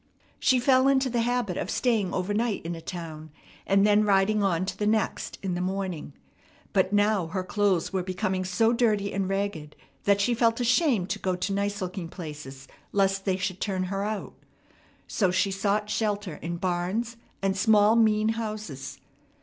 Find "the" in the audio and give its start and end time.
1.11-1.21, 4.75-4.87, 5.53-5.61